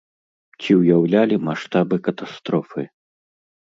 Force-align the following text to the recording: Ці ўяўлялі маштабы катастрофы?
Ці 0.63 0.71
ўяўлялі 0.81 1.35
маштабы 1.51 2.03
катастрофы? 2.11 2.81